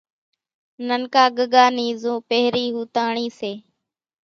ننڪا 0.87 1.23
ڳڳا 1.37 1.65
نِي 1.75 1.87
زو 2.01 2.13
پھرين 2.27 2.69
ھوتنڻي 2.75 3.27
سي۔ 3.39 3.51